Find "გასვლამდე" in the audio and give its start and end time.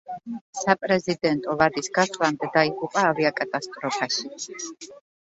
1.97-2.49